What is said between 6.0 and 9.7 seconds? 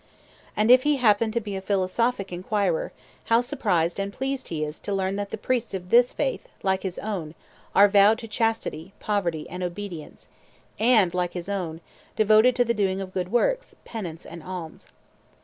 faith (like his own) are vowed to chastity, poverty, and